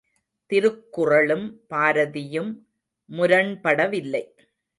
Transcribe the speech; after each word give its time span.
திருக்குறளும் 0.49 1.45
பாரதியும் 1.67 2.51
முரண்படவில்லை. 3.09 4.23